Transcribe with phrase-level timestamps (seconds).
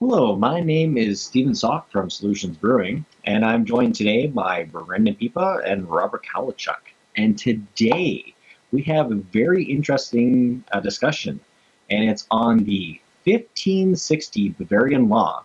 [0.00, 5.14] Hello, my name is Stephen Sock from Solutions Brewing, and I'm joined today by Brendan
[5.14, 6.76] Pipa and Robert Kalachuk.
[7.16, 8.34] And today
[8.72, 11.40] we have a very interesting uh, discussion,
[11.88, 15.44] and it's on the 1560 Bavarian Law.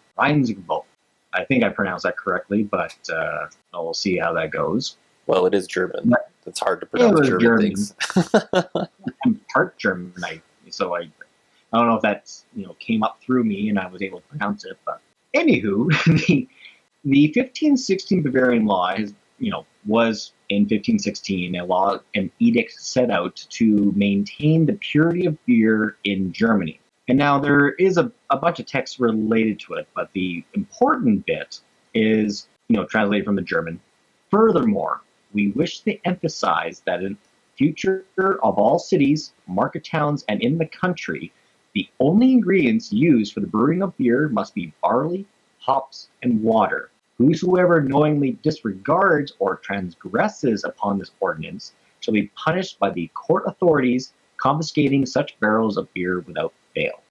[1.31, 4.97] I think I pronounced that correctly, but uh, we'll see how that goes.
[5.27, 6.13] Well, it is German.
[6.45, 7.61] It's hard to pronounce German, German.
[7.67, 7.95] things.
[9.25, 10.13] I'm part German,
[10.69, 11.07] so I,
[11.73, 14.19] I don't know if that's you know came up through me and I was able
[14.19, 14.77] to pronounce it.
[14.85, 15.01] But
[15.35, 15.89] anywho,
[16.27, 16.47] the
[17.03, 23.09] the 1516 Bavarian law is you know was in 1516 a law an edict set
[23.09, 26.79] out to maintain the purity of beer in Germany.
[27.07, 31.25] And now there is a, a bunch of texts related to it, but the important
[31.25, 31.59] bit
[31.93, 33.79] is you know translated from the German.
[34.29, 35.01] Furthermore,
[35.33, 37.17] we wish to emphasize that in
[37.57, 41.31] future of all cities, market towns, and in the country,
[41.73, 45.25] the only ingredients used for the brewing of beer must be barley,
[45.59, 46.91] hops, and water.
[47.17, 54.13] Whosoever knowingly disregards or transgresses upon this ordinance shall be punished by the court authorities,
[54.37, 57.03] confiscating such barrels of beer without fail.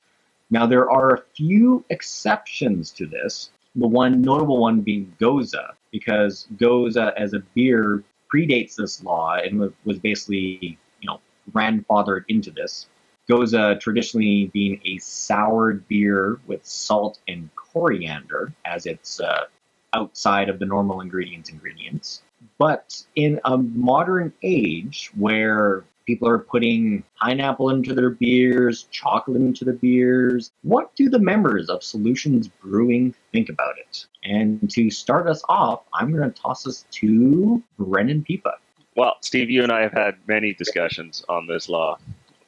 [0.50, 3.50] Now, there are a few exceptions to this.
[3.77, 5.55] The one notable one being Gose,
[5.92, 8.03] because Gose as a beer
[8.34, 11.20] predates this law and was basically, you know,
[11.53, 12.88] grandfathered into this.
[13.31, 19.45] Gose traditionally being a soured beer with salt and coriander as its uh,
[19.92, 22.22] outside of the normal ingredients ingredients.
[22.59, 29.65] But in a modern age where people are putting pineapple into their beers, chocolate into
[29.65, 34.06] their beers, what do the members of Solutions Brewing think about it?
[34.25, 38.55] And to start us off, I'm going to toss us to Brendan Pipa.
[38.97, 41.98] Well, Steve, you and I have had many discussions on this law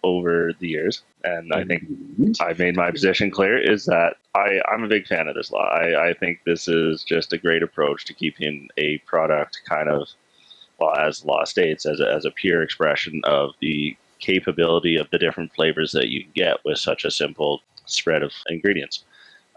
[0.05, 1.84] over the years, and I think
[2.41, 5.69] I've made my position clear is that I, I'm a big fan of this law.
[5.69, 10.08] I, I think this is just a great approach to keeping a product kind of,
[10.78, 15.08] well, as the law states, as a, as a pure expression of the capability of
[15.11, 19.05] the different flavors that you get with such a simple spread of ingredients.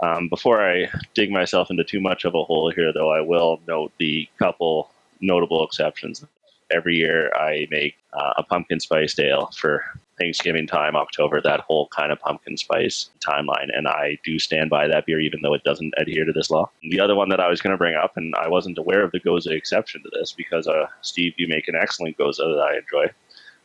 [0.02, 3.62] Um, before I dig myself into too much of a hole here, though, I will
[3.68, 4.92] note the couple
[5.22, 6.26] notable exceptions.
[6.72, 9.86] Every year I make uh, a pumpkin spice ale for
[10.20, 13.70] Thanksgiving time, October, that whole kind of pumpkin spice timeline.
[13.76, 16.70] And I do stand by that beer, even though it doesn't adhere to this law.
[16.90, 19.12] The other one that I was going to bring up, and I wasn't aware of
[19.12, 22.78] the Gose exception to this because, uh, Steve, you make an excellent Gose that I
[22.78, 23.12] enjoy.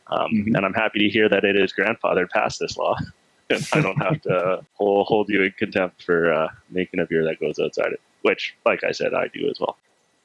[0.07, 0.57] Um, Mhm.
[0.57, 2.95] And I'm happy to hear that it is grandfathered past this law.
[3.49, 7.23] and I don't have to hold, hold you in contempt for uh, making a beer
[7.25, 9.77] that goes outside it, which, like I said, I do as well.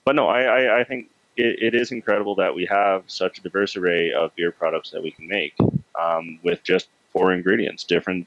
[0.04, 3.42] But no, I, I, I think it, it is incredible that we have such a
[3.42, 5.54] diverse array of beer products that we can make
[6.00, 7.84] um, with just four ingredients.
[7.84, 8.26] Different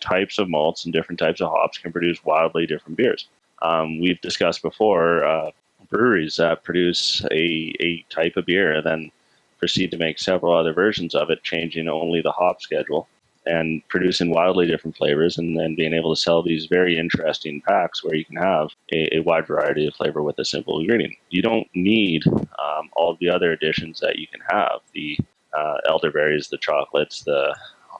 [0.00, 3.28] types of malts and different types of hops can produce wildly different beers.
[3.62, 5.50] Um, we've discussed before uh,
[5.90, 9.10] breweries that produce a, a type of beer and then
[9.58, 13.08] proceed to make several other versions of it, changing only the hop schedule
[13.46, 18.04] and producing wildly different flavors and then being able to sell these very interesting packs
[18.04, 21.14] where you can have a, a wide variety of flavor with a simple ingredient.
[21.30, 25.18] You don't need um, all the other additions that you can have the
[25.56, 27.54] uh, elderberries, the chocolates, the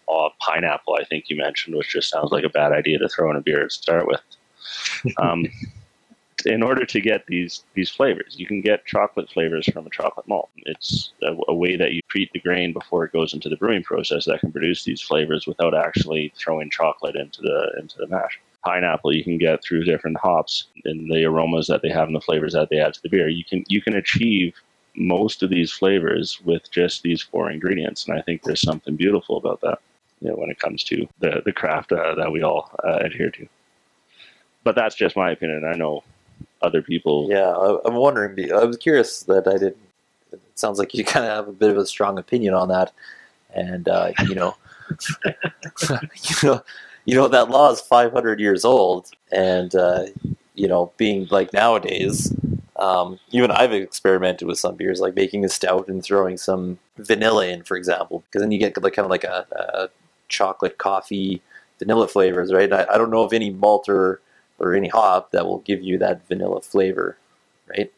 [0.08, 3.31] uh, pineapple, I think you mentioned, which just sounds like a bad idea to throw
[3.31, 4.20] in a beer to start with.
[5.19, 5.47] Um,
[6.47, 10.28] in order to get these these flavors, you can get chocolate flavors from a chocolate
[10.28, 10.50] malt.
[10.58, 13.82] It's a, a way that you treat the grain before it goes into the brewing
[13.82, 18.41] process that can produce these flavors without actually throwing chocolate into the into the mash.
[18.64, 22.20] Pineapple you can get through different hops and the aromas that they have and the
[22.20, 23.28] flavors that they add to the beer.
[23.28, 24.54] You can you can achieve
[24.94, 29.36] most of these flavors with just these four ingredients, and I think there's something beautiful
[29.36, 29.78] about that.
[30.20, 33.31] You know, when it comes to the the craft uh, that we all uh, adhere
[33.31, 33.48] to.
[34.64, 35.64] But that's just my opinion.
[35.64, 36.04] I know
[36.62, 37.28] other people.
[37.31, 38.53] Yeah, I, I'm wondering.
[38.53, 39.77] I was curious that I didn't.
[40.33, 42.93] It sounds like you kind of have a bit of a strong opinion on that,
[43.55, 44.56] and uh, you know,
[45.21, 46.62] you know,
[47.05, 50.06] you know that law is 500 years old, and uh,
[50.55, 52.35] you know, being like nowadays,
[52.76, 57.47] um, even I've experimented with some beers, like making a stout and throwing some vanilla
[57.47, 59.88] in, for example, because then you get like kind of like a, a
[60.29, 61.43] chocolate coffee
[61.79, 62.73] vanilla flavors, right?
[62.73, 64.20] I, I don't know of any malt or
[64.62, 67.19] or any hop that will give you that vanilla flavor,
[67.69, 67.93] right?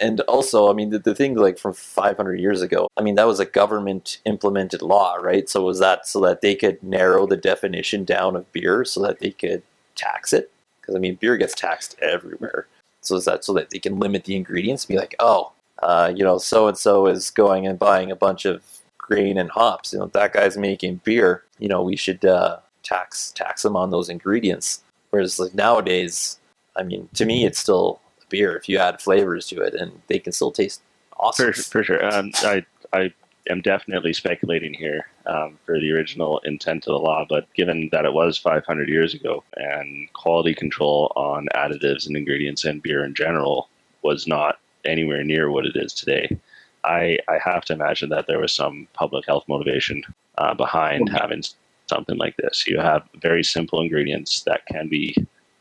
[0.00, 3.26] And also, I mean, the, the thing like from 500 years ago, I mean, that
[3.26, 5.48] was a government implemented law, right?
[5.48, 9.20] So was that so that they could narrow the definition down of beer so that
[9.20, 9.62] they could
[9.94, 10.50] tax it?
[10.80, 12.66] Because I mean, beer gets taxed everywhere.
[13.00, 14.84] So is that so that they can limit the ingredients?
[14.84, 18.44] Be like, oh, uh, you know, so and so is going and buying a bunch
[18.44, 18.62] of
[18.98, 19.92] grain and hops.
[19.92, 21.44] You know, that guy's making beer.
[21.58, 26.38] You know, we should uh, tax tax them on those ingredients Whereas like nowadays,
[26.76, 30.02] I mean, to me, it's still a beer if you add flavors to it, and
[30.06, 30.82] they can still taste
[31.18, 31.52] awesome.
[31.52, 32.04] For, for sure.
[32.14, 33.12] Um, I, I
[33.48, 38.04] am definitely speculating here um, for the original intent of the law, but given that
[38.04, 43.14] it was 500 years ago and quality control on additives and ingredients in beer in
[43.14, 43.68] general
[44.02, 46.38] was not anywhere near what it is today,
[46.84, 50.02] I, I have to imagine that there was some public health motivation
[50.38, 51.18] uh, behind Okay.
[51.20, 51.42] having
[51.88, 52.66] something like this.
[52.66, 55.16] You have very simple ingredients that can be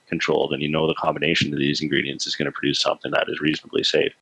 [0.07, 3.27] controlled, and you know the combination of these ingredients is going to produce something that
[3.29, 4.13] is reasonably safe.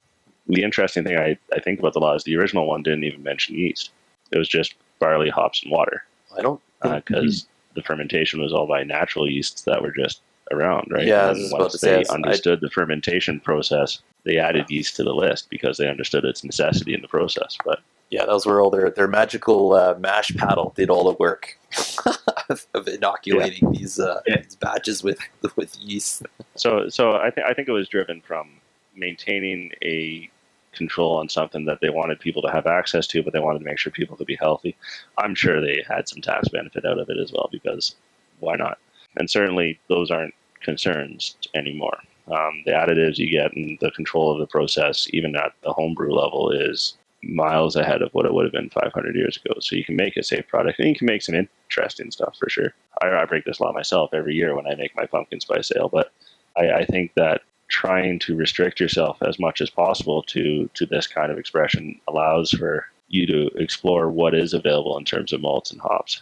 [0.47, 3.23] The interesting thing I, I think about the law is the original one didn't even
[3.23, 3.91] mention yeast.
[4.31, 6.03] It was just barley, hops, and water
[6.37, 6.61] I don't.
[6.81, 10.21] Uh, because the fermentation was all by natural yeasts that were just
[10.51, 11.07] around, right?
[11.07, 15.03] Yeah, And once to say, they I- understood the fermentation process, they added yeast to
[15.03, 17.57] the list because they understood its necessity in the process.
[17.65, 17.79] But
[18.11, 21.57] Yeah, those were all their their magical uh, mash paddle did all the work
[22.49, 24.41] of, of inoculating these uh, Yeah.
[24.41, 25.17] these batches with
[25.55, 26.23] with yeast.
[26.55, 28.49] so, so I think I think it was driven from
[28.95, 30.29] maintaining a
[30.71, 33.65] control on something that they wanted people to have access to, but they wanted to
[33.65, 34.75] make sure people could be healthy.
[35.17, 37.95] I'm sure they had some tax benefit out of it as well because
[38.39, 38.77] why not?
[39.17, 41.97] And certainly those aren't concerns anymore.
[42.27, 46.11] Um, the additives you get and the control of the process, even at the homebrew
[46.13, 49.55] level, is miles ahead of what it would have been 500 years ago.
[49.59, 52.49] So you can make a safe product and you can make some interesting stuff for
[52.49, 52.73] sure.
[53.01, 55.89] I, I break this law myself every year when I make my pumpkin spice ale,
[55.89, 56.11] but
[56.57, 61.07] I, I think that trying to restrict yourself as much as possible to to this
[61.07, 65.71] kind of expression allows for you to explore what is available in terms of malts
[65.71, 66.21] and hops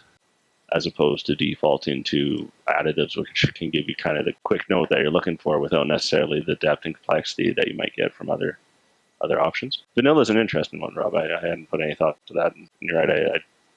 [0.72, 4.88] as opposed to defaulting to additives which can give you kind of the quick note
[4.88, 8.30] that you're looking for without necessarily the depth and complexity that you might get from
[8.30, 8.58] other
[9.20, 9.82] other options.
[9.94, 11.14] Vanilla is an interesting one, Rob.
[11.14, 12.54] I, I hadn't put any thought to that.
[12.54, 13.10] And you're right.
[13.10, 13.36] I,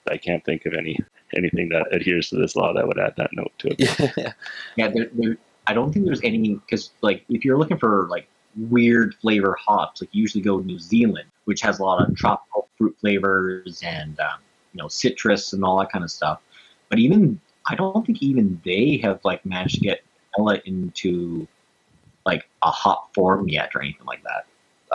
[0.09, 0.99] I, I can't think of any
[1.35, 4.15] anything that adheres to this law that would add that note to it.
[4.17, 4.31] Yeah,
[4.75, 5.37] Yeah, there, there,
[5.67, 8.27] I don't think there's any because like if you're looking for like
[8.69, 12.67] weird flavor hops, like you usually go New Zealand, which has a lot of tropical
[12.77, 14.39] fruit flavors and um,
[14.73, 16.39] you know citrus and all that kind of stuff.
[16.89, 20.01] But even I don't think even they have like managed to get
[20.35, 21.47] vanilla into
[22.25, 24.45] like a hop form yet or anything like that.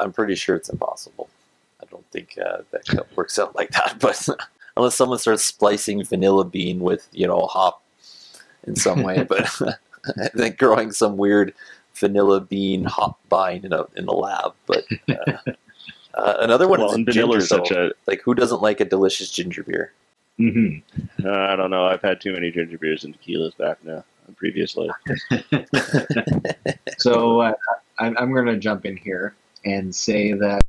[0.03, 1.29] I'm pretty sure it's impossible.
[1.81, 3.97] I don't think uh, that works out like that.
[4.01, 4.29] But
[4.77, 7.83] unless someone starts splicing vanilla bean with you know hop
[8.65, 11.55] in some way, but and then growing some weird
[11.95, 14.55] vanilla bean hop vine in a in the lab.
[14.67, 15.39] But uh,
[16.15, 17.39] uh, another one well, is vanilla ginger.
[17.39, 17.89] is such though.
[17.89, 19.93] a like who doesn't like a delicious ginger beer?
[20.41, 21.27] Mm-hmm.
[21.27, 21.87] Uh, I don't know.
[21.87, 24.05] I've had too many ginger beers and tequilas back now.
[24.37, 24.89] Previously.
[26.99, 27.55] So uh,
[27.99, 29.35] I'm, I'm going to jump in here
[29.65, 30.63] and say that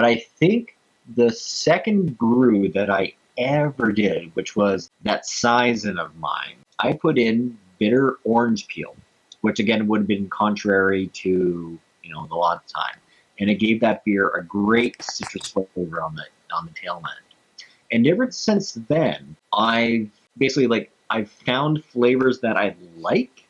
[0.00, 0.78] But I think
[1.14, 7.18] the second brew that I ever did, which was that saison of mine, I put
[7.18, 8.96] in bitter orange peel,
[9.42, 12.98] which again would have been contrary to you know the the time,
[13.40, 16.24] and it gave that beer a great citrus flavor on the
[16.54, 17.66] on the tail end.
[17.92, 23.44] And ever since then, I've basically like I've found flavors that I like,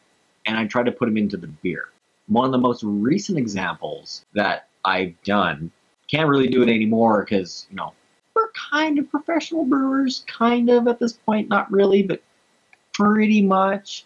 [0.47, 1.89] and I try to put them into the beer.
[2.27, 5.71] One of the most recent examples that I've done
[6.11, 7.93] can't really do it anymore because you know
[8.35, 12.23] we're kind of professional brewers, kind of at this point, not really, but
[12.93, 14.05] pretty much.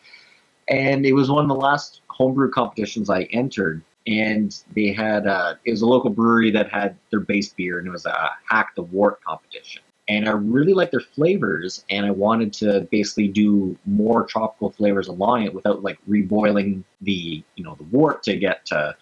[0.69, 5.55] And it was one of the last homebrew competitions I entered, and they had uh,
[5.65, 8.75] it was a local brewery that had their base beer, and it was a hack
[8.75, 9.83] the Wort competition.
[10.07, 15.09] And I really like their flavors, and I wanted to basically do more tropical flavors
[15.09, 18.95] along it without like reboiling the you know the wort to get to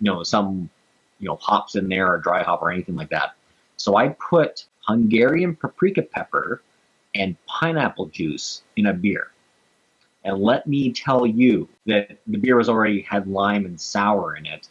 [0.00, 0.68] you know some
[1.18, 3.34] you know hops in there or dry hop or anything like that.
[3.76, 6.62] So I put Hungarian paprika pepper
[7.14, 9.30] and pineapple juice in a beer.
[10.24, 14.44] And let me tell you that the beer was already had lime and sour in
[14.44, 14.68] it.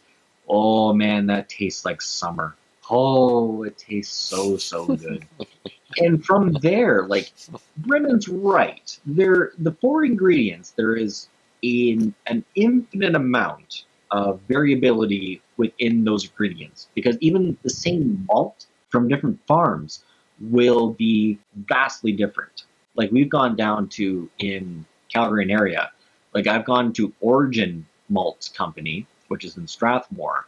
[0.48, 2.54] Oh man, that tastes like summer.
[2.88, 5.26] Oh, it tastes so so good.
[5.98, 7.32] and from there, like
[7.78, 8.98] Brendan's right.
[9.06, 10.72] There, the four ingredients.
[10.76, 11.28] There is
[11.62, 19.08] in an infinite amount of variability within those ingredients because even the same malt from
[19.08, 20.04] different farms
[20.40, 22.64] will be vastly different.
[22.94, 25.90] Like we've gone down to in Calgary and area,
[26.34, 30.46] like I've gone to Origin Malt Company, which is in Strathmore,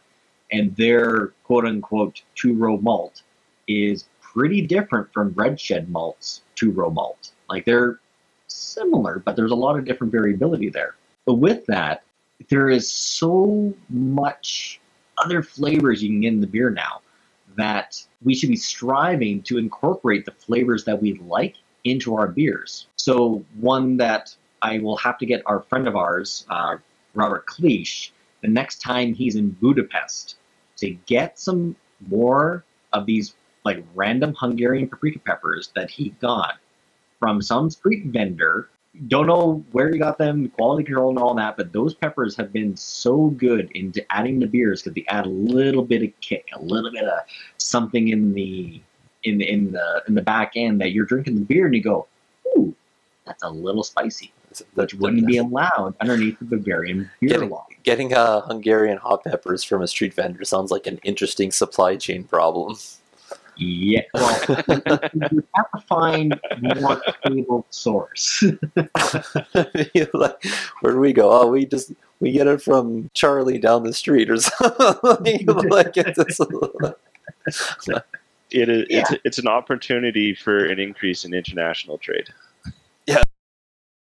[0.51, 3.21] and their quote unquote two row malt
[3.67, 7.31] is pretty different from Red Shed Malt's two row malt.
[7.49, 7.99] Like they're
[8.47, 10.95] similar, but there's a lot of different variability there.
[11.25, 12.03] But with that,
[12.49, 14.79] there is so much
[15.17, 17.01] other flavors you can get in the beer now
[17.55, 22.87] that we should be striving to incorporate the flavors that we like into our beers.
[22.95, 26.77] So one that I will have to get our friend of ours, uh,
[27.13, 28.09] Robert Cleach,
[28.41, 30.37] the next time he's in Budapest
[30.77, 31.75] to get some
[32.07, 36.55] more of these like random Hungarian paprika peppers that he got
[37.19, 38.69] from some street vendor.
[39.07, 42.53] Don't know where he got them, quality control and all that, but those peppers have
[42.53, 46.47] been so good into adding the beers because they add a little bit of kick,
[46.53, 47.19] a little bit of
[47.57, 48.79] something in the
[49.23, 51.81] in the, in the in the back end that you're drinking the beer and you
[51.81, 52.05] go,
[52.55, 52.75] ooh,
[53.25, 54.31] that's a little spicy,
[54.75, 57.65] which wouldn't be allowed underneath the Bavarian beer Getting- law.
[57.83, 62.23] Getting uh, Hungarian hot peppers from a street vendor sounds like an interesting supply chain
[62.25, 62.77] problem.
[63.57, 68.43] Yeah, well, you have to find more stable source.
[70.13, 70.43] Like,
[70.81, 71.29] where do we go?
[71.31, 75.45] Oh, we just we get it from Charlie down the street or something.
[75.45, 76.41] like it's just-
[78.51, 82.29] It is it's, it's an opportunity for an increase in international trade.
[83.07, 83.23] Yeah.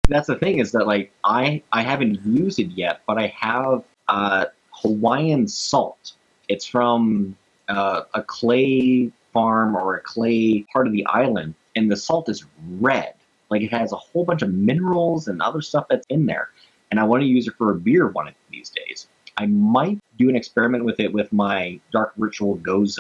[0.08, 3.84] That's the thing is that like I I haven't used it yet, but I have
[4.08, 6.14] uh, Hawaiian salt.
[6.50, 7.38] It's from
[7.70, 12.46] uh, a clay farm or a clay part of the island, and the salt is
[12.80, 13.14] red.
[13.50, 16.50] Like it has a whole bunch of minerals and other stuff that's in there.
[16.90, 19.08] And I want to use it for a beer one of these days.
[19.38, 23.00] I might do an experiment with it with my Dark Ritual Gose.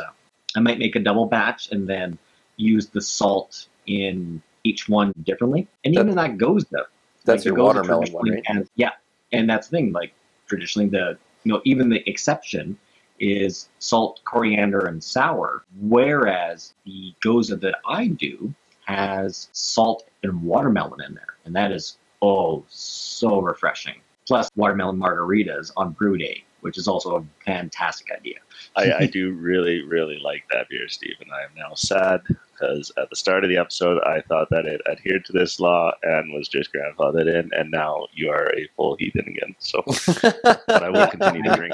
[0.55, 2.17] I might make a double batch and then
[2.57, 5.67] use the salt in each one differently.
[5.83, 6.65] And even that Gose.
[7.25, 8.43] That's the your watermelon one, right?
[8.45, 8.91] has- yeah.
[9.31, 10.13] And that's the thing, like
[10.47, 12.77] traditionally the you know, even the exception
[13.21, 15.63] is salt, coriander, and sour.
[15.79, 18.53] Whereas the Gose that I do
[18.85, 21.35] has salt and watermelon in there.
[21.45, 24.01] And that is oh so refreshing.
[24.27, 28.37] Plus watermelon margaritas on brew day, which is also a fantastic idea.
[28.75, 32.21] I, I do really, really like that beer, Steve, and I am now sad
[32.61, 35.91] because at the start of the episode, I thought that it adhered to this law
[36.03, 39.55] and was just grandfathered in, and now you are a full heathen again.
[39.59, 39.83] So,
[40.21, 41.73] but I will continue to drink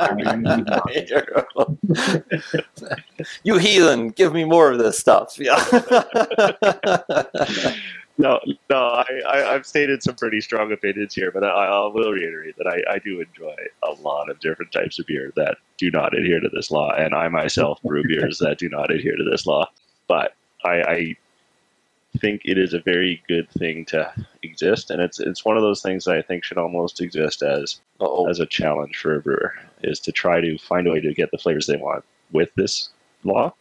[3.44, 5.38] you heathen, give me more of this stuff.
[5.38, 5.58] Yeah.
[8.20, 8.40] No,
[8.72, 12.58] no, I, I, I've stated some pretty strong opinions here, but I, I will reiterate
[12.58, 16.18] that I, I do enjoy a lot of different types of beer that do not
[16.18, 19.46] adhere to this law, and I myself brew beers that do not adhere to this
[19.46, 19.70] law.
[20.08, 20.34] But
[20.68, 21.18] I, I
[22.20, 24.12] think it is a very good thing to
[24.44, 27.80] exist, and it's it's one of those things that I think should almost exist as
[28.00, 31.14] oh, as a challenge for a brewer is to try to find a way to
[31.14, 32.90] get the flavors they want with this
[33.24, 33.54] law.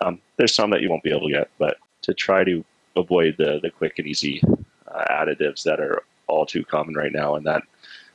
[0.00, 2.64] Um, there's some that you won't be able to get, but to try to
[2.96, 4.42] avoid the, the quick and easy
[4.88, 7.34] uh, additives that are all too common right now.
[7.34, 7.62] And that,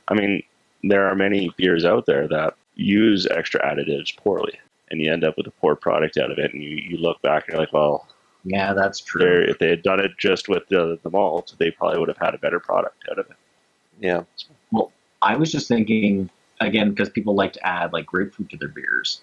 [0.07, 0.43] I mean,
[0.83, 4.59] there are many beers out there that use extra additives poorly,
[4.89, 6.53] and you end up with a poor product out of it.
[6.53, 8.07] And you, you look back and you're like, well,
[8.43, 9.21] Yeah, that's true.
[9.21, 12.17] they're- if they had done it just with the, the malt, they probably would have
[12.17, 13.35] had a better product out of it.
[13.99, 14.23] yeah.
[14.71, 14.91] Well,
[15.21, 16.29] I was just thinking
[16.61, 19.21] again because people like to add like grapefruit to their beers.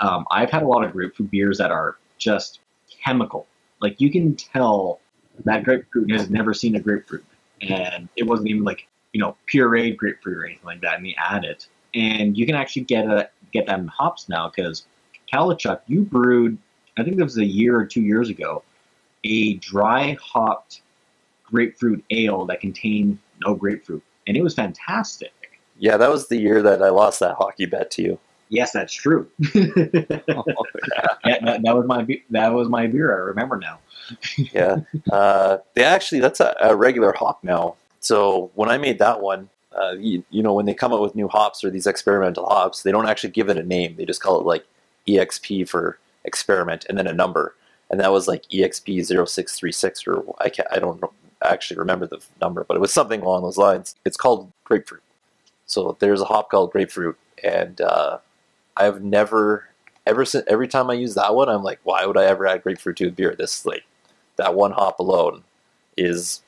[0.00, 2.60] Um, I've had a lot of grapefruit beers that are just
[3.04, 3.46] chemical.
[3.80, 5.00] Like you can tell
[5.44, 7.24] that grapefruit has never seen a grapefruit,
[7.60, 10.96] and it wasn't even like you know pureed grapefruit or anything like that.
[10.96, 14.50] And they add it, and you can actually get a get that in hops now
[14.54, 14.84] because
[15.32, 16.58] Kalachuk, you brewed,
[16.96, 18.62] I think that was a year or two years ago,
[19.24, 20.82] a dry hopped
[21.44, 25.32] grapefruit ale that contained no grapefruit, and it was fantastic.
[25.78, 28.18] Yeah, that was the year that I lost that hockey bet to you.
[28.48, 29.28] Yes, that's true.
[29.54, 29.70] yeah,
[31.24, 33.14] that, that was my that was my beer.
[33.14, 33.78] I remember now.
[34.36, 34.78] yeah.
[35.10, 37.76] Uh, they actually, that's a, a regular hop now.
[38.00, 41.14] So when I made that one, uh, you, you know, when they come out with
[41.14, 43.96] new hops or these experimental hops, they don't actually give it a name.
[43.96, 44.64] They just call it like
[45.06, 47.54] EXP for experiment and then a number.
[47.90, 51.02] And that was like E EXP 0636 or I can't, I don't
[51.44, 53.94] actually remember the number, but it was something along those lines.
[54.04, 55.02] It's called grapefruit.
[55.66, 57.16] So there's a hop called grapefruit.
[57.42, 58.18] And uh,
[58.76, 59.68] I've never,
[60.06, 62.62] ever since, every time I use that one, I'm like, why would I ever add
[62.62, 63.34] grapefruit to a beer?
[63.36, 63.84] This like
[64.36, 65.42] that one hop alone
[65.96, 66.42] is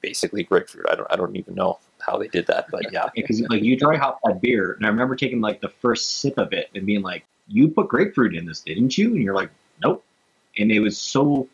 [0.00, 0.86] basically grapefruit.
[0.90, 3.08] I don't I don't even know how they did that, but yeah.
[3.14, 6.38] Because like you dry hop that beer, and I remember taking like the first sip
[6.38, 9.50] of it and being like, "You put grapefruit in this, didn't you?" And you're like,
[9.82, 10.04] "Nope."
[10.58, 11.48] And it was so,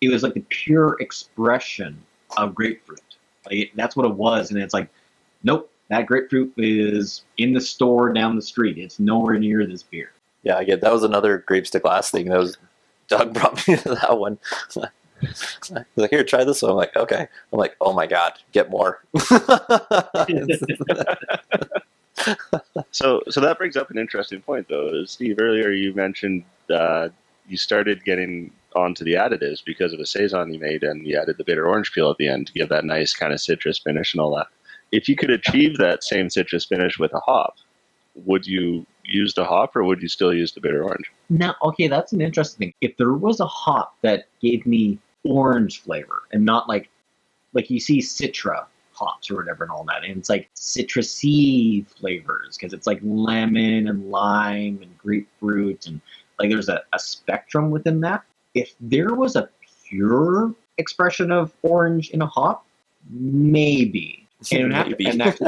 [0.00, 2.00] it was like the pure expression
[2.36, 3.00] of grapefruit.
[3.46, 4.88] Like that's what it was, and it's like,
[5.42, 8.78] nope, that grapefruit is in the store down the street.
[8.78, 10.12] It's nowhere near this beer.
[10.42, 12.28] Yeah, I get that was another grapes to glass thing.
[12.28, 12.58] That was
[13.08, 14.38] Doug brought me to that one.
[15.20, 16.70] He's like, here, try this one.
[16.70, 17.26] I'm like, okay.
[17.52, 19.02] I'm like, oh my god, get more.
[22.90, 25.04] So, so that brings up an interesting point, though.
[25.04, 27.08] Steve, earlier you mentioned uh,
[27.48, 31.36] you started getting onto the additives because of a saison you made, and you added
[31.38, 34.14] the bitter orange peel at the end to give that nice kind of citrus finish
[34.14, 34.48] and all that.
[34.92, 37.56] If you could achieve that same citrus finish with a hop,
[38.14, 41.10] would you use the hop or would you still use the bitter orange?
[41.30, 42.74] Now, okay, that's an interesting thing.
[42.80, 46.88] If there was a hop that gave me orange flavor and not like,
[47.52, 48.66] like you see Citra
[48.98, 53.88] hops or whatever and all that, and it's like citrusy flavors because it's like lemon
[53.88, 56.00] and lime and grapefruit and
[56.38, 58.22] like there's a, a spectrum within that.
[58.54, 59.48] If there was a
[59.88, 62.64] pure expression of orange in a hop,
[63.10, 64.24] maybe.
[64.52, 65.38] And it would have and that-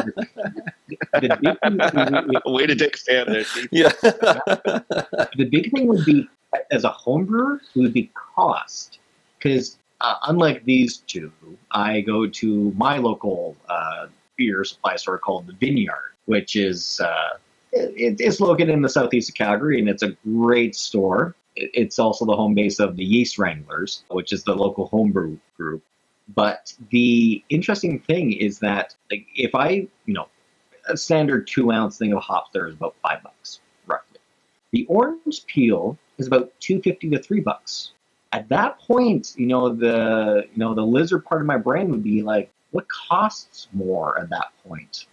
[1.12, 3.68] the big thing- Way to take a stand there, Steve.
[3.70, 3.92] yeah.
[4.02, 6.28] the big thing would be
[6.72, 8.98] as a home brewer it would be cost
[9.38, 11.32] because uh, unlike these two
[11.72, 17.30] i go to my local uh, beer supply store called the vineyard which is uh,
[17.72, 21.34] it, it's located in the southeast of calgary and it's a great store.
[21.56, 25.38] It- it's also the home base of the yeast wranglers which is the local homebrew
[25.56, 25.82] group.
[26.34, 29.68] But the interesting thing is that like if i
[30.06, 30.28] you know
[30.88, 34.18] a standard two ounce thing of hops there is about five bucks roughly.
[34.72, 37.92] The orange peel is about two fifty to three bucks.
[38.32, 42.04] At that point, you know the you know the lizard part of my brain would
[42.04, 45.06] be like, what costs more at that point?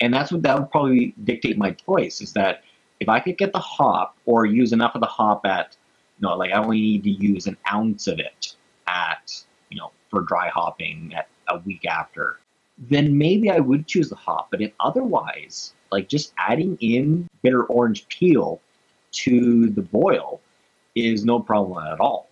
[0.00, 2.20] And that's what that would probably dictate my choice.
[2.20, 2.62] Is that
[3.00, 5.76] if I could get the hop or use enough of the hop at,
[6.18, 8.54] you know, like I only need to use an ounce of it
[8.86, 12.38] at, you know, for dry hopping at a week after,
[12.78, 14.50] then maybe I would choose the hop.
[14.50, 18.60] But if otherwise, like just adding in bitter orange peel
[19.10, 20.40] to the boil
[20.94, 22.27] is no problem at all.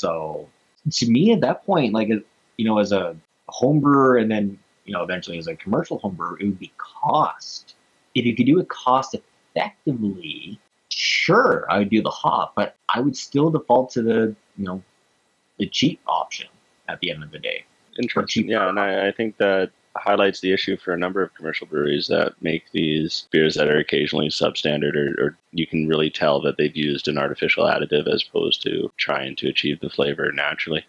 [0.00, 0.48] So
[0.90, 3.16] to me, at that point, like you know, as a
[3.48, 6.72] home brewer, and then you know, eventually as a commercial home brewer, it would be
[6.78, 7.74] cost.
[8.14, 13.00] If you could do it cost effectively, sure, I would do the hop, but I
[13.00, 14.82] would still default to the you know,
[15.58, 16.48] the cheap option
[16.88, 17.64] at the end of the day.
[18.02, 18.48] Interesting.
[18.48, 22.06] Yeah, and I, I think that highlights the issue for a number of commercial breweries
[22.08, 26.56] that make these beers that are occasionally substandard, or, or you can really tell that
[26.56, 30.84] they've used an artificial additive as opposed to trying to achieve the flavor naturally.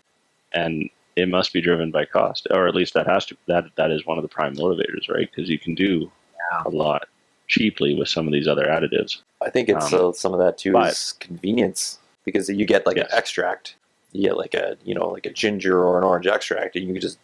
[0.54, 3.38] And it must be driven by cost, or at least that has to.
[3.48, 5.30] That that is one of the prime motivators, right?
[5.34, 6.12] Because you can do
[6.52, 6.64] Yeah.
[6.66, 7.08] a lot
[7.48, 9.22] cheaply with some of these other additives.
[9.42, 12.86] I think it's Um, uh, some of that too but- is convenience because you get
[12.86, 13.12] like Yes.
[13.12, 13.76] an extract,
[14.14, 16.94] you get like a you know like a ginger or an orange extract, and you
[16.94, 17.18] can just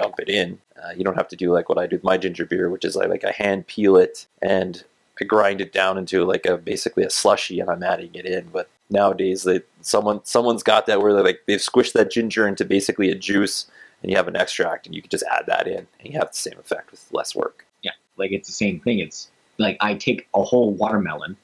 [0.00, 0.58] dump it in.
[0.82, 2.84] Uh, you don't have to do like what I do with my ginger beer, which
[2.84, 4.84] is like, I hand peel it and
[5.20, 8.48] I grind it down into like a basically a slushy, and I'm adding it in.
[8.52, 12.64] But nowadays, they someone someone's got that where they're like they've squished that ginger into
[12.64, 13.66] basically a juice,
[14.02, 16.30] and you have an extract, and you can just add that in, and you have
[16.30, 17.66] the same effect with less work.
[17.82, 19.00] Yeah, like it's the same thing.
[19.00, 21.36] It's like I take a whole watermelon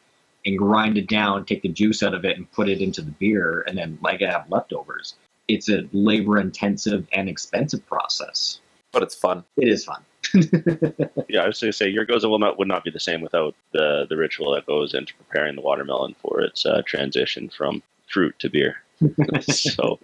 [0.46, 3.10] and grind it down, take the juice out of it, and put it into the
[3.12, 5.14] beer, and then like I have leftovers.
[5.48, 8.60] It's a labor intensive and expensive process.
[8.92, 9.44] But it's fun.
[9.56, 10.02] It is fun.
[11.28, 13.20] Yeah, I was going to say your gose will not would not be the same
[13.20, 17.82] without the the ritual that goes into preparing the watermelon for its uh, transition from
[18.08, 18.76] fruit to beer.
[19.40, 19.98] so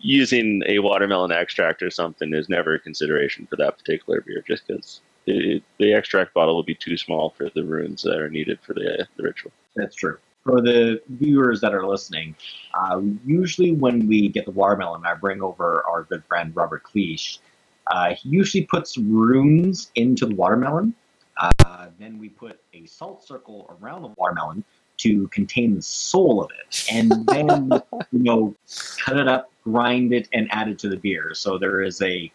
[0.00, 4.66] using a watermelon extract or something is never a consideration for that particular beer, just
[4.66, 8.74] because the extract bottle will be too small for the runes that are needed for
[8.74, 9.52] the, the ritual.
[9.76, 10.18] That's true.
[10.44, 12.34] For the viewers that are listening,
[12.74, 17.38] uh, usually when we get the watermelon, I bring over our good friend Robert Cleach.
[17.86, 20.94] Uh, he usually puts runes into the watermelon.
[21.36, 24.64] Uh, then we put a salt circle around the watermelon
[24.98, 27.70] to contain the soul of it, and then
[28.12, 28.54] you know
[28.98, 31.34] cut it up, grind it, and add it to the beer.
[31.34, 32.30] So there is a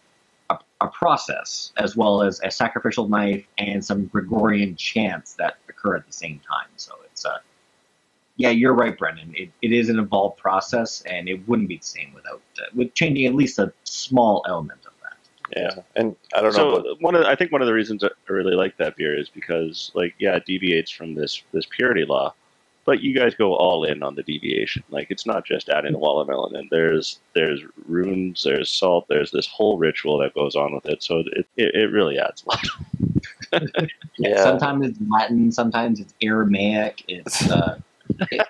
[0.50, 5.96] a, a process as well as a sacrificial knife and some Gregorian chants that occur
[5.96, 6.68] at the same time.
[6.76, 7.40] So it's a
[8.38, 9.34] yeah, you're right, Brendan.
[9.34, 12.94] It, it is an involved process, and it wouldn't be the same without uh, with
[12.94, 15.60] changing at least a small element of that.
[15.60, 16.82] Yeah, and I don't know.
[16.82, 19.28] So one of I think one of the reasons I really like that beer is
[19.28, 22.32] because like yeah, it deviates from this this purity law,
[22.84, 24.84] but you guys go all in on the deviation.
[24.88, 29.48] Like it's not just adding a watermelon and There's there's runes, there's salt, there's this
[29.48, 31.02] whole ritual that goes on with it.
[31.02, 32.66] So it it, it really adds a lot.
[34.20, 34.42] Yeah.
[34.42, 37.04] Sometimes it's Latin, sometimes it's Aramaic.
[37.06, 37.87] It's uh, it, it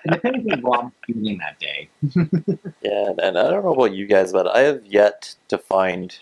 [0.07, 1.89] depends on what I'm feeling that day.
[2.81, 6.17] Yeah, and I don't know about you guys, but I have yet to find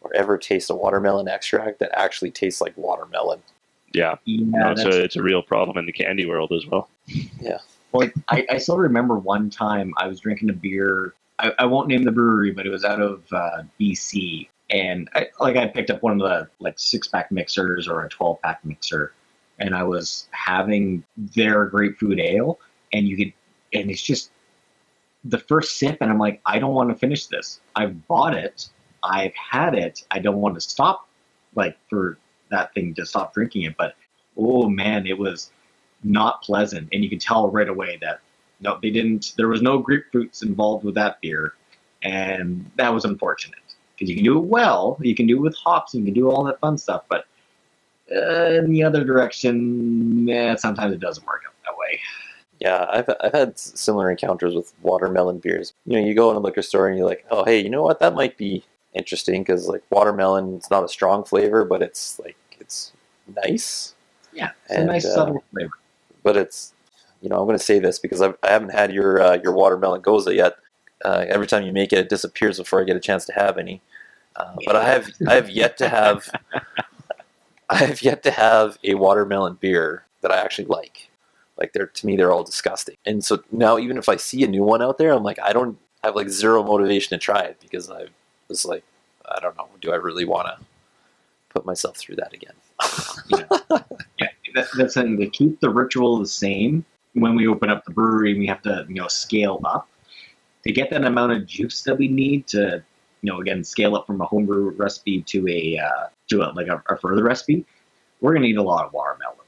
[0.00, 3.42] or ever taste a watermelon extract that actually tastes like watermelon.
[3.92, 6.88] Yeah, Yeah, no, that's so it's a real problem in the candy world as well.
[7.06, 7.58] Yeah.
[7.92, 11.14] Well, I, I still remember one time I was drinking a beer.
[11.38, 15.26] I, I won't name the brewery, but it was out of uh, BC, and I,
[15.40, 18.64] like I picked up one of the like six pack mixers or a twelve pack
[18.64, 19.12] mixer,
[19.58, 22.60] and I was having their grapefruit ale,
[22.92, 23.32] and you could
[23.72, 24.30] and it's just
[25.24, 27.60] the first sip, and I'm like, I don't want to finish this.
[27.76, 28.68] I've bought it,
[29.02, 30.04] I've had it.
[30.10, 31.08] I don't want to stop,
[31.54, 32.18] like for
[32.50, 33.76] that thing to stop drinking it.
[33.76, 33.94] But
[34.36, 35.50] oh man, it was
[36.02, 38.20] not pleasant, and you can tell right away that
[38.60, 39.34] no, they didn't.
[39.36, 41.54] There was no grapefruits involved with that beer,
[42.02, 43.58] and that was unfortunate
[43.94, 44.98] because you can do it well.
[45.00, 45.94] You can do it with hops.
[45.94, 47.26] You can do all that fun stuff, but
[48.14, 52.00] uh, in the other direction, eh, sometimes it doesn't work out that way.
[52.60, 55.72] Yeah, I've I've had similar encounters with watermelon beers.
[55.86, 57.82] You know, you go in a liquor store and you're like, oh, hey, you know
[57.82, 58.00] what?
[58.00, 62.36] That might be interesting because like watermelon, it's not a strong flavor, but it's like
[62.60, 62.92] it's
[63.44, 63.94] nice.
[64.32, 65.72] Yeah, it's a And, nice uh, subtle flavor.
[66.22, 66.74] But it's
[67.22, 69.52] you know I'm going to say this because I've, I haven't had your uh, your
[69.54, 70.56] watermelon gose yet.
[71.04, 73.56] Uh, every time you make it, it disappears before I get a chance to have
[73.58, 73.80] any.
[74.36, 76.28] Uh, but I have I have yet to have
[77.70, 81.09] I have yet to have a watermelon beer that I actually like.
[81.60, 82.96] Like they're to me they're all disgusting.
[83.06, 85.52] And so now even if I see a new one out there, I'm like I
[85.52, 88.06] don't have like zero motivation to try it because I
[88.48, 88.82] was like
[89.30, 90.64] I don't know, do I really want to
[91.50, 92.54] put myself through that again?
[94.18, 96.84] Yeah, that, that's something to keep the ritual the same.
[97.14, 99.88] When we open up the brewery, and we have to you know scale up
[100.64, 102.82] to get that amount of juice that we need to
[103.22, 106.68] you know again scale up from a homebrew recipe to a uh, to a, like
[106.68, 107.64] a, a further recipe.
[108.20, 109.39] We're gonna need a lot of watermelons.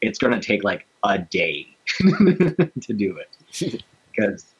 [0.00, 3.82] It's gonna take like a day to do it
[4.14, 4.54] because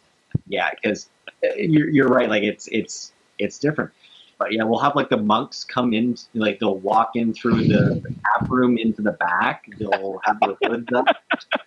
[0.47, 1.09] yeah, because
[1.43, 2.29] eh, you're you're right.
[2.29, 3.91] Like it's it's it's different.
[4.39, 8.01] But yeah, we'll have like the monks come in, like they'll walk in through the,
[8.25, 9.65] tap room into the back.
[9.81, 11.07] They'll have their hoods up.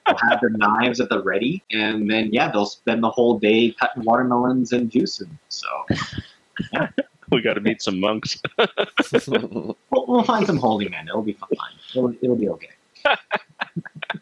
[0.07, 3.71] They'll have their knives at the ready, and then yeah, they'll spend the whole day
[3.71, 5.31] cutting watermelons and juicing.
[5.49, 5.67] So
[7.31, 8.41] We got to meet some monks.
[9.27, 11.07] we'll, we'll find some holy men.
[11.07, 11.49] It'll be fine.
[11.95, 12.71] It'll, it'll be okay.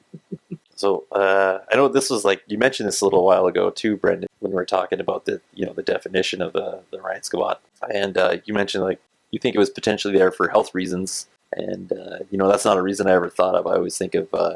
[0.75, 3.97] So uh, I know this was like you mentioned this a little while ago too,
[3.97, 7.57] Brendan, when we were talking about the you know the definition of the the Reinheitsgebot,
[7.93, 11.91] and uh, you mentioned like you think it was potentially there for health reasons, and
[11.91, 13.67] uh, you know that's not a reason I ever thought of.
[13.67, 14.55] I always think of uh,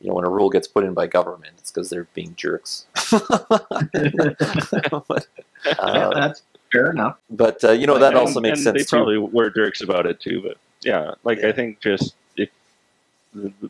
[0.00, 2.86] you know when a rule gets put in by government, it's because they're being jerks.
[3.10, 3.90] but
[5.66, 7.18] yeah, uh, that's fair enough.
[7.28, 8.96] but uh, you know that And- also makes and sense They too.
[8.96, 11.48] probably were jerks about it too, but yeah, like Yeah.
[11.48, 12.14] I think just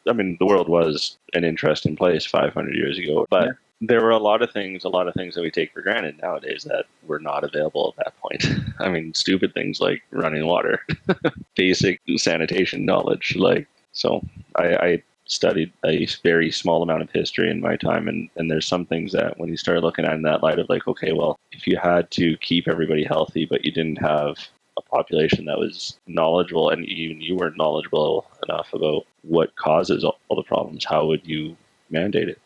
[0.08, 3.52] I mean the world was an interesting place 500 years ago, but Yeah.
[3.80, 6.20] there were a lot of things, a lot of things that we take for granted
[6.22, 8.46] nowadays that were not available at that point.
[8.80, 10.80] I mean, stupid things like running water,
[11.54, 14.22] basic sanitation knowledge, like so.
[14.56, 18.66] I, I studied a very small amount of history in my time and, and there's
[18.66, 21.36] some things that when you start looking at in that light of like okay well
[21.50, 24.36] if you had to keep everybody healthy but you didn't have
[24.78, 30.18] a population that was knowledgeable and even you weren't knowledgeable enough about what causes all,
[30.28, 31.56] all the problems how would you
[31.90, 32.40] mandate it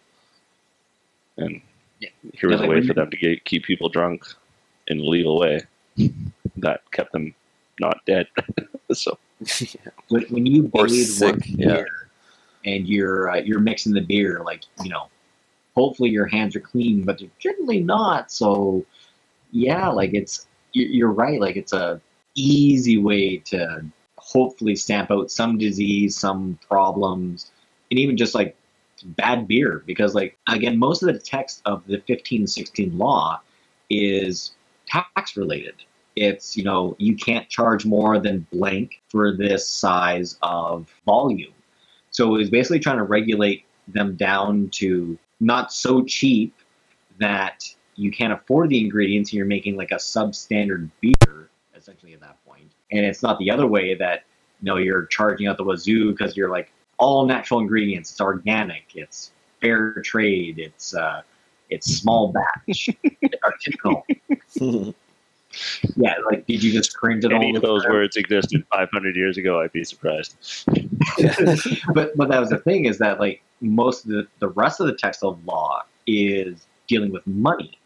[1.38, 1.60] and
[2.00, 2.10] Yeah.
[2.34, 4.24] here was Yeah, a way for them to get, keep people drunk
[4.88, 5.62] in a legal way
[6.56, 7.34] that kept them
[7.80, 8.26] not dead
[8.92, 9.18] so
[10.08, 11.66] When, when you Or bathe sick, one yeah.
[11.76, 11.88] beer
[12.64, 15.08] and you're uh, you're mixing the beer, like you know,
[15.74, 18.30] hopefully your hands are clean, but they're generally not.
[18.30, 18.84] So
[19.52, 21.40] yeah, like it's you're right.
[21.40, 22.00] Like it's a
[22.34, 23.84] easy way to
[24.16, 27.50] hopefully stamp out some disease, some problems,
[27.90, 28.56] and even just like
[29.04, 29.82] bad beer.
[29.86, 33.40] Because like again, most of the text of the 1516 law
[33.88, 34.52] is
[34.86, 35.74] tax related.
[36.16, 41.54] It's you know you can't charge more than blank for this size of volume.
[42.10, 46.54] So it was basically trying to regulate them down to not so cheap
[47.18, 47.64] that
[47.94, 51.14] you can't afford the ingredients and you're making like a substandard beer
[51.80, 52.70] essentially at that point.
[52.92, 54.24] And it's not the other way that
[54.60, 58.10] you know you're charging out the wazoo because you're like all natural ingredients.
[58.12, 58.84] It's organic.
[58.94, 60.58] It's fair trade.
[60.58, 61.22] It's uh,
[61.70, 62.90] it's small batch,
[63.44, 64.94] artisanal.
[65.96, 67.42] Yeah, like did you just cringe at all?
[67.42, 70.36] any of those words existed 500 years ago i'd be surprised
[71.92, 74.86] but but that was the thing is that like most of the, the rest of
[74.86, 77.76] the text of law is dealing with money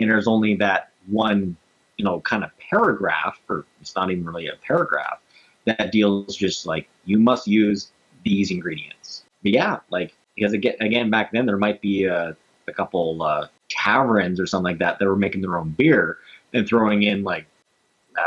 [0.00, 1.56] and there's only that one
[2.00, 5.18] you know kind of paragraph or it's not even really a paragraph
[5.66, 7.92] that deals just like you must use
[8.24, 12.34] these ingredients but yeah like because again, again back then there might be a,
[12.66, 16.16] a couple uh, taverns or something like that that were making their own beer
[16.54, 17.46] and throwing in like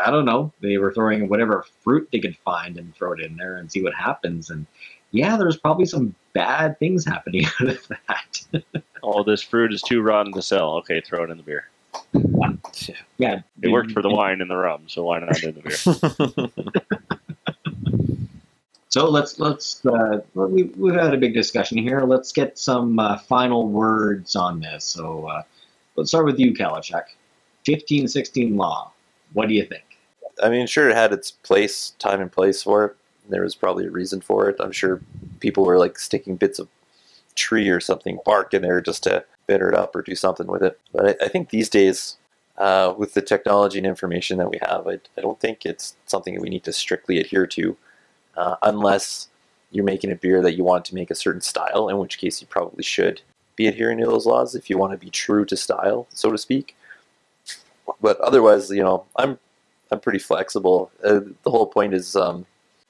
[0.05, 0.51] I don't know.
[0.61, 3.83] They were throwing whatever fruit they could find and throw it in there and see
[3.83, 4.49] what happens.
[4.49, 4.65] And
[5.11, 8.63] yeah, there's probably some bad things happening out of that.
[9.03, 11.67] all this fruit is too rotten to sell okay throw it in the beer
[13.17, 16.49] yeah, it worked for the wine and the rum so why not in the beer
[18.93, 22.01] So let's let's uh, we we've had a big discussion here.
[22.01, 24.85] Let's get some uh, final words on this.
[24.85, 25.41] So uh,
[25.95, 27.05] let's start with you, Kalachuk.
[27.65, 28.91] Fifteen sixteen law.
[29.33, 29.97] What do you think?
[30.43, 32.95] I mean, sure, it had its place, time and place for it.
[33.29, 34.57] There was probably a reason for it.
[34.59, 35.01] I'm sure
[35.39, 36.67] people were like sticking bits of
[37.33, 40.63] tree or something, bark in there just to bitter it up or do something with
[40.63, 40.79] it.
[40.91, 42.17] But I, I think these days,
[42.57, 46.35] uh, with the technology and information that we have, I, I don't think it's something
[46.35, 47.77] that we need to strictly adhere to,
[48.37, 49.27] uh, unless
[49.71, 52.41] you're making a beer that you want to make a certain style, in which case
[52.41, 53.21] you probably should
[53.55, 56.37] be adhering to those laws if you want to be true to style, so to
[56.37, 56.75] speak.
[58.01, 59.39] But otherwise, you know, I'm
[59.91, 60.91] I'm pretty flexible.
[61.03, 62.45] Uh, the whole point is um,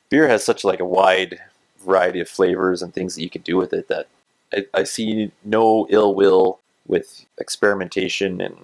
[0.09, 1.39] beer has such like a wide
[1.83, 4.07] variety of flavors and things that you can do with it that
[4.53, 8.55] I, I see no ill will with experimentation and,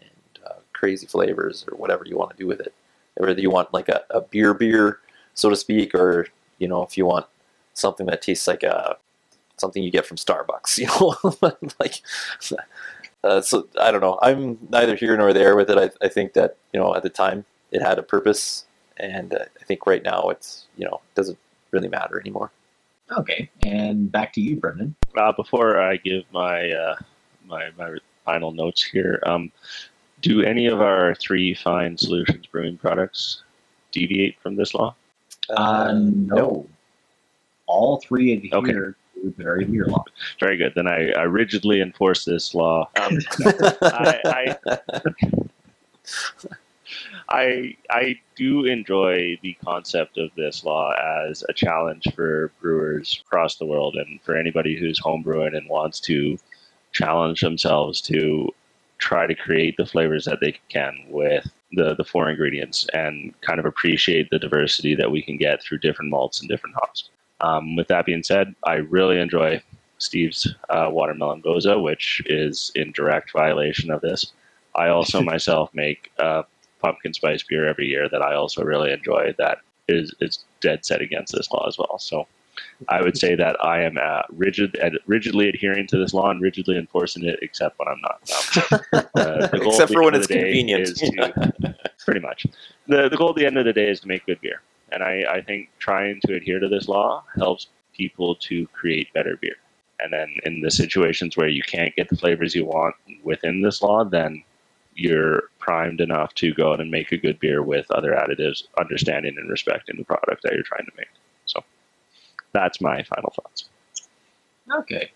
[0.00, 2.74] and uh, crazy flavors or whatever you want to do with it.
[3.16, 4.98] Whether you want like a, a beer beer,
[5.34, 6.26] so to speak, or
[6.58, 7.26] you know if you want
[7.74, 8.96] something that tastes like a
[9.56, 11.42] something you get from Starbucks, you know,
[11.78, 12.00] like.
[13.22, 14.18] Uh, so I don't know.
[14.20, 15.78] I'm neither here nor there with it.
[15.78, 18.66] I, I think that you know at the time it had a purpose,
[18.98, 21.38] and uh, I think right now it's you know doesn't
[21.70, 22.50] really matter anymore.
[23.12, 24.94] Okay, and back to you, Brendan.
[25.16, 26.96] Uh, before I give my uh,
[27.46, 29.52] my my final notes here, um,
[30.22, 33.42] do any of our three fine solutions brewing products
[33.92, 34.94] deviate from this law?
[35.50, 36.66] Uh, no.
[37.66, 40.04] All three adhere to the very beer law.
[40.40, 40.72] Very good.
[40.74, 42.88] Then I, I rigidly enforce this law.
[43.00, 43.18] Um,
[43.82, 45.00] I, I
[47.28, 50.92] I I do enjoy the concept of this law
[51.26, 56.00] as a challenge for brewers across the world and for anybody who's homebrewing and wants
[56.00, 56.38] to
[56.92, 58.50] challenge themselves to
[58.98, 63.58] try to create the flavors that they can with the, the four ingredients and kind
[63.58, 67.10] of appreciate the diversity that we can get through different malts and different hops.
[67.40, 69.60] Um, with that being said, I really enjoy
[69.98, 74.32] Steve's uh, watermelon gose, which is in direct violation of this.
[74.74, 76.44] I also myself make uh,
[76.84, 79.34] pumpkin spice beer every year that I also really enjoy.
[79.38, 81.98] That is is dead set against this law as well.
[81.98, 82.26] So
[82.88, 86.76] I would say that I am uh, rigid, rigidly adhering to this law and rigidly
[86.76, 88.72] enforcing it, except when I'm not.
[88.94, 90.96] Um, uh, except for when it's convenient.
[90.96, 92.46] To, pretty much.
[92.86, 94.60] The, the goal at the end of the day is to make good beer.
[94.92, 99.36] And I, I think trying to adhere to this law helps people to create better
[99.40, 99.56] beer.
[100.00, 103.80] And then in the situations where you can't get the flavors you want within this
[103.82, 104.42] law, then
[104.94, 109.34] you're primed enough to go out and make a good beer with other additives, understanding
[109.38, 111.08] and respecting the product that you're trying to make.
[111.46, 111.64] So
[112.52, 113.70] that's my final thoughts.
[114.70, 115.10] Okay.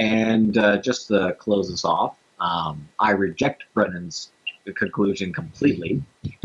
[0.00, 4.30] And uh, just to close this off, um, I reject Brendan's
[4.74, 6.02] conclusion completely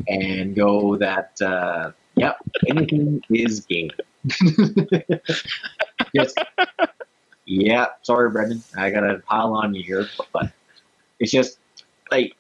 [0.10, 3.90] and go that, uh, yep, anything is game.
[6.14, 6.34] yes.
[7.52, 8.62] Yeah, sorry, Brendan.
[8.78, 10.52] I got to pile on you here, but
[11.20, 11.58] it's just
[12.12, 12.36] like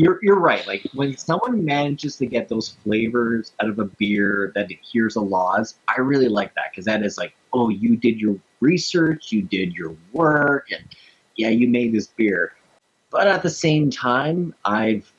[0.00, 0.66] you're you're right.
[0.66, 5.20] Like when someone manages to get those flavors out of a beer that adheres to
[5.20, 9.42] laws, I really like that because that is like, oh, you did your research, you
[9.42, 10.82] did your work, and
[11.36, 12.54] yeah, you made this beer.
[13.10, 15.12] But at the same time, I've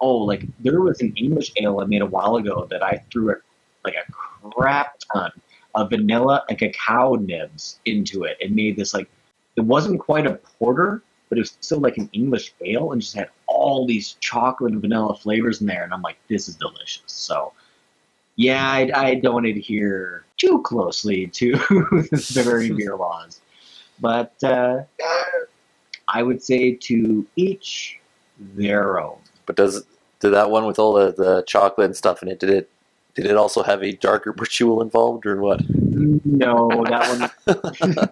[0.00, 3.30] oh, like there was an English ale I made a while ago that I threw
[3.30, 3.36] a,
[3.84, 4.12] like a
[4.50, 5.30] crap ton
[5.76, 9.08] of vanilla and cacao nibs into it and made this like
[9.54, 13.14] it wasn't quite a porter, but it was still like an English ale and just
[13.14, 15.84] had all these chocolate and vanilla flavors in there.
[15.84, 17.02] And I'm like, this is delicious.
[17.06, 17.52] So,
[18.36, 21.52] yeah, I, I don't adhere too closely to
[22.10, 23.40] the Bavarian beer laws.
[24.00, 24.82] But uh,
[26.08, 27.98] I would say to each
[28.38, 29.18] their own.
[29.46, 29.84] But does
[30.20, 32.70] did that one with all the, the chocolate and stuff in it, did it
[33.18, 35.60] did it also have a darker ritual involved or what?
[35.68, 37.58] No, that one.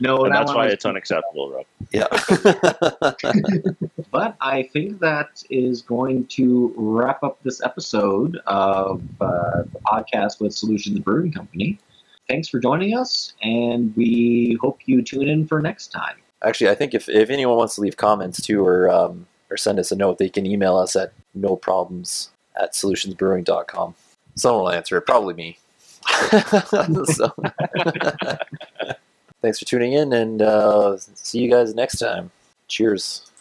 [0.00, 1.66] no, and that that's one why was- it's unacceptable, Rob.
[1.92, 2.08] Yeah.
[4.10, 10.38] But I think that is going to wrap up this episode of uh, the podcast
[10.38, 11.78] with Solutions Brewing Company.
[12.28, 16.16] Thanks for joining us, and we hope you tune in for next time.
[16.44, 19.78] Actually, I think if, if anyone wants to leave comments too or um, or send
[19.78, 23.94] us a note, they can email us at no problems at solutionsbrewing.com.
[24.34, 25.58] Someone will answer it, probably me.
[29.42, 32.30] thanks for tuning in and uh, see you guys next time.
[32.68, 33.31] Cheers.